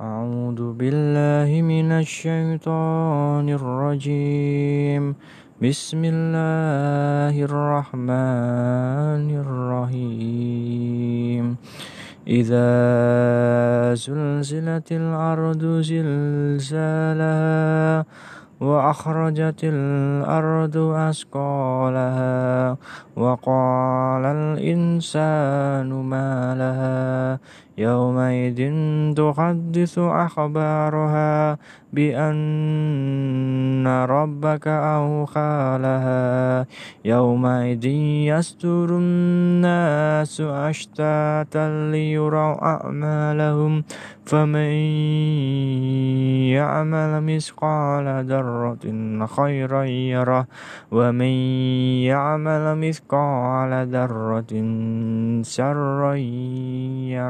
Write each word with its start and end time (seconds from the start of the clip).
أعوذ 0.00 0.72
بالله 0.72 1.62
من 1.62 1.92
الشيطان 2.02 3.46
الرجيم. 3.48 5.14
بسم 5.62 6.02
الله 6.04 7.34
الرحمن 7.44 9.30
الرحيم. 9.38 10.64
إذا 12.26 12.74
زلزلت 13.94 14.92
الأرض 14.92 15.62
زلزالها 15.86 17.54
وأخرجت 18.60 19.60
الأرض 19.64 20.76
أثقالها 21.10 22.76
وقال 23.16 24.24
الإنسان 24.24 25.86
ما 25.86 26.54
لها؟ 26.58 27.13
يومئذ 27.78 28.60
تحدث 29.14 29.98
أخبارها 29.98 31.58
بأن 31.92 33.86
ربك 33.86 34.68
أوحى 34.68 35.78
لها. 35.82 36.66
يومئذ 37.04 37.84
يستر 38.30 38.88
الناس 38.98 40.40
أشتاتا 40.40 41.90
ليروا 41.92 42.64
أعمالهم 42.64 43.84
فمن 44.24 44.74
يعمل 46.56 47.22
مثقال 47.22 48.24
ذرة 48.26 48.84
خيرا 49.26 49.84
يره 49.84 50.46
ومن 50.92 51.34
يعمل 52.08 52.64
مثقال 52.78 53.72
ذرة 53.88 54.52
شرا 55.42 56.14
ya 57.10 57.28